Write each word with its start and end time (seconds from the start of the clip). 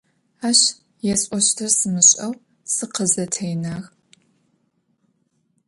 Ащ 0.49 0.59
есӀощтыр 1.13 1.69
сымышӀэу 1.77 2.33
сыкъызэтенагъ. 2.73 3.87